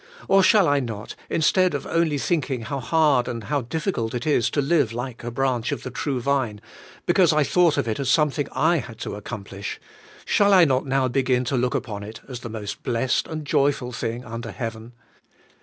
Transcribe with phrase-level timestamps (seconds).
[0.27, 4.25] Or shall I not, in stead of only thinking how hard and how difficult it
[4.25, 6.59] is to live like a branch of the True Vine,
[7.05, 9.79] because I thought of it as something I had to accomplish—
[10.25, 13.91] shall I not now begin to look upon it as the most blessed and joyful
[13.91, 14.93] thing under heaven?